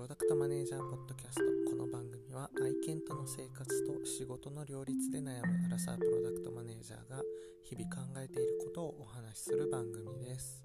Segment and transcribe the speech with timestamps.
[0.00, 1.42] ロダクトマネージャーポッドキャスト。
[1.70, 7.20] この番組は愛犬との生活と仕事の両立で悩むアラサープロダクトマネージャーが
[7.62, 10.62] 日々考えていることをお話しする番組です。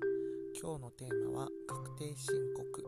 [0.57, 2.85] 今日のテーマは確定申告。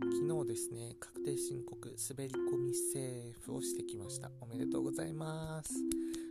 [0.00, 4.30] 昨日ですね確定申告滑り込みセーフをしてきました。
[4.40, 5.74] おめでとうございます。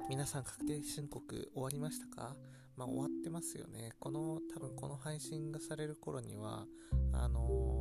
[0.10, 2.36] 皆さん確定申告終わりましたか？
[2.75, 3.92] まあ、終わってますよね。
[4.00, 6.65] この、多分この配信がされる頃には、
[7.11, 7.80] あのー、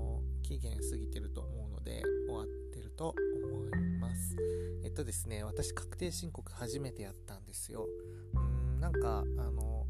[0.51, 3.15] 期限過ぎてると思うので、終わってると
[3.45, 4.37] 思います。
[4.83, 7.87] えっとですね、私確定申告初めてやったんですよ。
[8.35, 9.87] うーん、なんか、あの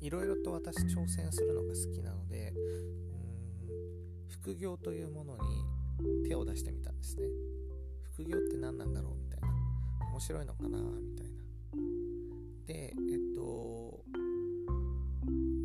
[0.00, 7.26] いろいろと私挑戦するのが好きなので、うん、副業というものに手を出してみたんですね。
[8.14, 9.48] 副業って何なんだろうみたいな。
[10.10, 11.42] 面白いのかなみたいな。
[12.66, 14.02] でえっと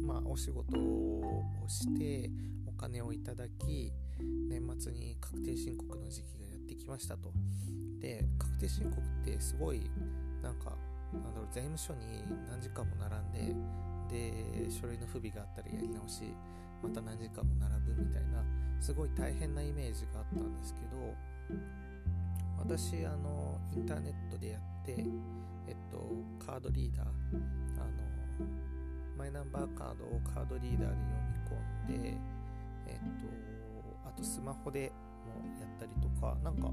[0.05, 2.29] まあお仕事をして
[2.77, 3.91] 金をいただき
[4.49, 7.31] 年末に確定申告の時期がやってきましたと。
[7.99, 9.89] で確定申告ってすごい
[10.43, 10.77] なんか
[11.13, 13.31] なんだろう税務署に何時間も並ん
[14.09, 16.23] でで書類の不備があったらやり直し
[16.83, 18.43] また何時間も並ぶみたいな
[18.79, 21.13] すごい大変なイメージがあったんですけど
[22.59, 25.03] 私あのインターネットでやって
[25.67, 25.99] えっと、
[26.43, 28.47] カードリーダーあの
[29.17, 32.36] マイナンバーカードをカードリーダーで読み込んで
[34.17, 34.91] とスマホで
[35.25, 36.71] もやったりとかなんか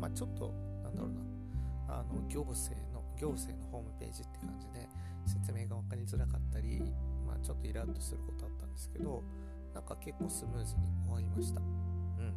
[0.00, 0.52] まあちょっと
[0.84, 1.36] なんだろうな。
[1.88, 4.88] あの行政の行政のホームページって感じで
[5.24, 6.82] 説明が分かりづらかったり、
[7.26, 9.22] まあ、ちょっとイラッとすることあったんですけど
[9.74, 11.60] なんか結構スムーズに終わりました。
[11.60, 12.34] うん。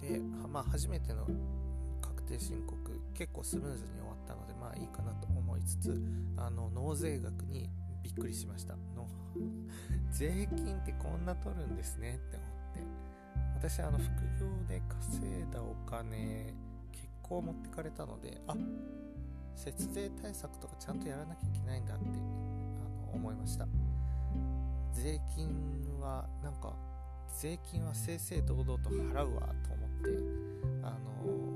[0.00, 1.26] でまあ初めての
[2.02, 2.76] 確定申告
[3.14, 6.02] 結構スムーズに終わったのでまあいいかなと思いつつ
[6.36, 7.70] あの納税額に
[8.06, 8.74] びっくりしました。
[8.94, 9.08] の
[10.12, 12.80] 税金ってこんな取るんですねって思って。
[13.56, 14.08] 私あの副
[14.38, 16.54] 業で稼いだお金
[16.92, 18.54] 結構持ってかれたのであ
[19.56, 23.66] 節税対策とかちゃんとやらなきゃいけないんだってあの思いました。
[24.92, 26.76] 税金はなんか
[27.36, 30.10] 税金は正々堂々と払うわと思って
[30.82, 31.46] あの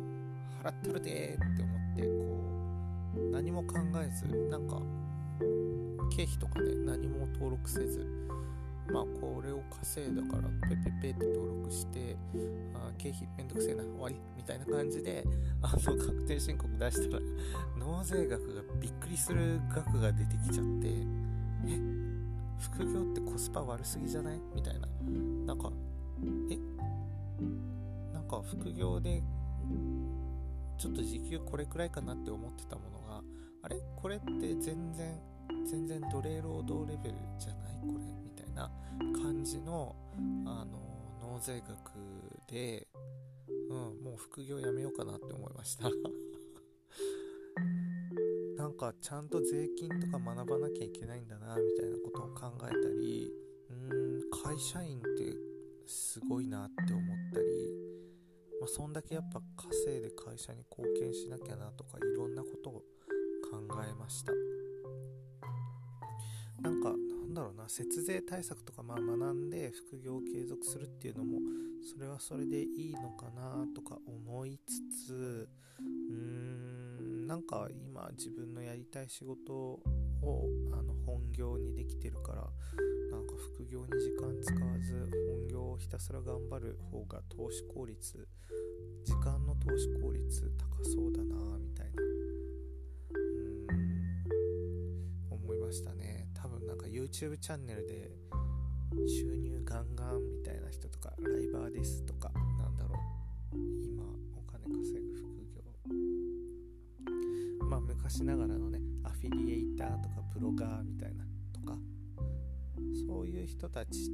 [0.64, 4.82] 払ってるでって思ってこう何も考えずなんか
[6.10, 8.06] 経費とかね何も登録せず
[8.92, 12.16] まあこれを稼いだからペペペって登録して
[12.74, 15.24] あ経費めんどくせえな終わりみたいな感じで
[15.62, 17.22] あの確定申告出したら
[17.78, 20.88] 納税額がびっくりする額が出てきちゃって
[21.68, 21.78] え
[22.58, 24.40] 副業ってコスパ悪すぎじゃない？
[24.54, 24.86] みたいな。
[25.46, 25.72] なんか
[26.50, 26.58] え？
[28.12, 29.22] なんか副業で
[30.76, 33.22] ちょっと時給これくらいかなって思ってたものが
[33.62, 33.80] あれ？
[33.96, 35.18] これって全然
[35.66, 38.70] 全然奴隷労働レベルじゃないこれみたいな
[39.22, 39.94] 感じの
[40.46, 40.78] あの
[41.20, 41.92] 納税額
[42.48, 42.88] で、
[43.70, 45.88] うん、もう副業やめようかなって思いました。
[48.56, 53.32] なんかちゃんと税金とか学ばなきゃいけないんだなみたいなことを考えたり
[53.70, 55.34] うん会社員って
[55.86, 57.90] すごいなって思ったり
[58.60, 62.72] まあ、そんだけやっぱ稼いで会社に貢献しなきゃなとかいろんなことを
[63.50, 64.32] 考えました。
[66.62, 66.94] なんかな
[67.26, 71.38] んだろうな節税対策とかまあ学んで副業を継続するっていうのも
[71.82, 75.48] それはそれでいいのかなとか思いつつ
[75.78, 79.80] うーんなんか今自分のやりたい仕事を
[80.72, 82.42] あの本業にできてるから
[83.10, 88.28] なんか副業に時間使わず本業をひたすら頑張る方が投資効率
[89.04, 92.02] 時間の投資効率高そうだなみたいな
[93.70, 96.09] うん思いましたね。
[97.10, 98.08] YouTube チャンネルで
[99.08, 103.56] 収入ガンガンみたいな人とかライバーですとかなんだろう。
[103.84, 104.04] 今
[104.36, 105.60] お金稼ぐ副業。
[107.68, 111.76] まあ昔ながらのねアフィリエイターとかブロガーみたいなとか
[113.08, 114.12] そういう人たち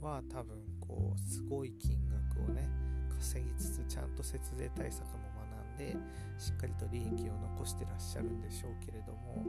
[0.00, 2.66] は多分こうすごい金額をね
[3.10, 5.94] 稼ぎつつちゃんと節税対策も学んで
[6.38, 9.44] しっかりと利益を残してらっしゃるんでしょうけれども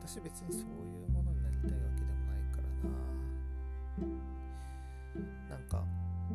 [0.00, 2.68] 私別にそういうものなりたいわけでもないから
[5.48, 5.56] な。
[5.56, 5.84] なんか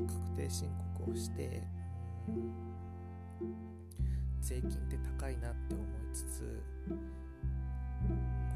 [0.07, 0.68] 確定申
[0.98, 1.63] 告をして
[4.42, 6.62] 税金って高いなって思いつつ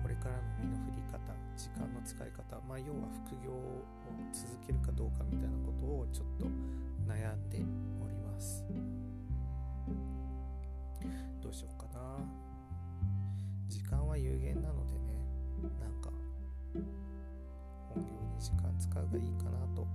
[0.02, 1.20] これからの身の振り方
[1.56, 3.86] 時間の使い方まあ要は副業を
[4.34, 6.46] 続けるかどうかみたいなことをちょっと
[7.08, 7.64] 悩んで
[8.04, 8.66] おります。
[11.42, 12.18] どうしようかな。
[13.70, 15.22] 時間は有限なのでね
[15.80, 16.10] なんか
[17.94, 19.88] 本業に時間使うがいいかなと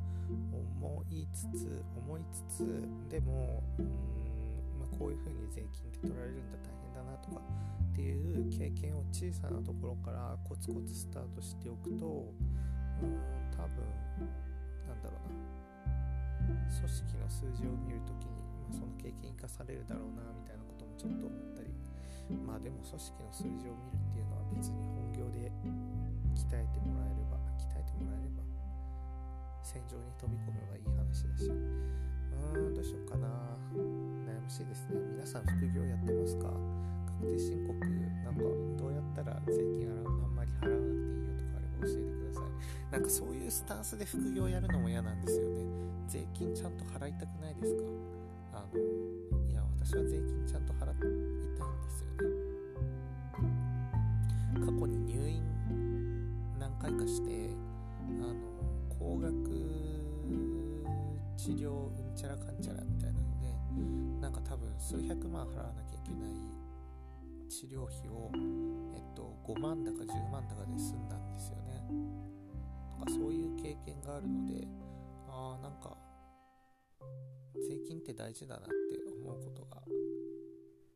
[0.53, 3.87] 思いつつ思いつつでもうん、
[4.81, 7.41] まあ、こういうふうに税金って取られるんだ大変だなとか
[7.93, 13.19] っていう経験を小さなところからコツコツスタートしておくとうん
[13.53, 13.85] 多分
[14.89, 15.53] なんだろうな
[16.67, 21.73] 組織の数字を見るときに、まあ、その経験生かされるだろうなみたいなこともちょっと思ったり。
[22.47, 25.53] まあでも組織の数字を見るっていうのは別に本業で
[29.73, 33.29] 戦場に飛び込めばいい話だしうーんどうしようかな。
[33.73, 35.01] 悩ましいですね。
[35.17, 36.53] 皆さん副業やってますか？
[37.25, 38.43] 確定申告なんか
[38.77, 39.95] どうやったら税金あ
[40.29, 42.53] んまり払わなくていいよとかあれば教えてください。
[42.93, 45.65] なんかそういうスタンスで副業やるのも嫌なんですよね。
[46.09, 47.83] 税金ちゃんと払いたくないですか？
[48.53, 48.79] あの
[49.49, 51.17] いや私は税金ちゃんと払いたいん
[51.81, 52.29] ですよね。
[54.61, 55.41] 過去に入院
[56.61, 57.49] 何回かして
[58.21, 58.35] あの
[59.03, 59.33] 高額
[61.37, 66.53] 治療うんちゃらかんちゃらみたいなのでなんか多分数百万払わなきゃいけない
[67.51, 68.31] 治療費を、
[68.95, 71.85] えっと、5万だか10万だかで済んだんですよね。
[72.97, 74.67] とかそういう経験があるので
[75.29, 75.97] ああなんか
[77.69, 78.73] 税金って大事だなって
[79.13, 79.83] 思うことが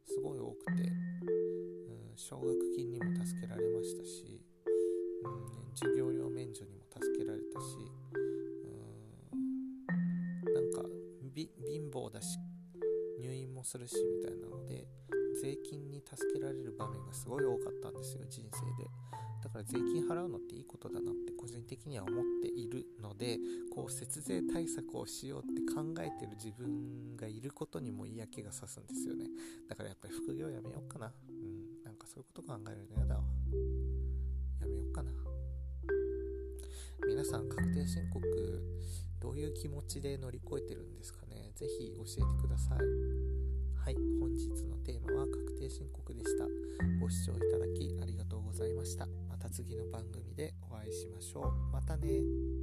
[0.07, 4.41] すごい多くて、うん、奨学金にも助けられましたし、
[5.25, 7.96] うん、授業料免除にも助けられたし、
[11.37, 12.39] 貧乏だし
[13.21, 14.87] 入院もするしみたいなので
[15.43, 18.89] 税金に助けられる場面がすごい多かったんですよ人生で。
[19.43, 23.39] だから税金払うのっていいことだなって個人的には思っているので
[23.73, 29.27] こう節税対策をしようって考えてる自分がいることにも嫌気がさすんですよね。
[29.69, 31.13] だからやっぱり副業やめようかな。
[31.29, 33.23] うんなんかそういうこと考えるの嫌だわ。
[34.61, 35.11] やめようかな。
[37.07, 38.21] 皆さん確定申告
[39.27, 41.51] どういう気持ちで乗り越えてるんですかね。
[41.57, 42.79] 是非教えてください。
[42.79, 43.97] はい。
[44.21, 46.45] 本日のテーマは確定申告でした。
[47.01, 49.09] ご視聴いただきありがとうございました。
[49.29, 51.73] また次の番組でお会いしましょう。
[51.73, 52.56] またね。